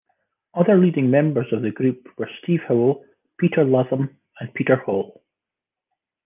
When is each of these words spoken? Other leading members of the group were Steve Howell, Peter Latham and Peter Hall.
Other 0.55 0.79
leading 0.79 1.11
members 1.11 1.53
of 1.53 1.61
the 1.61 1.69
group 1.69 2.07
were 2.17 2.27
Steve 2.41 2.61
Howell, 2.67 3.05
Peter 3.39 3.63
Latham 3.63 4.17
and 4.39 4.51
Peter 4.51 4.77
Hall. 4.77 5.21